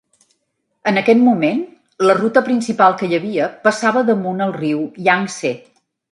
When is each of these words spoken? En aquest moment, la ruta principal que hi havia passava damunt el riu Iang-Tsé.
En 0.91 0.95
aquest 1.01 1.19
moment, 1.25 1.59
la 2.09 2.15
ruta 2.19 2.41
principal 2.47 2.95
que 3.01 3.09
hi 3.11 3.17
havia 3.17 3.49
passava 3.67 4.03
damunt 4.07 4.41
el 4.47 4.55
riu 4.57 4.81
Iang-Tsé. 5.09 5.53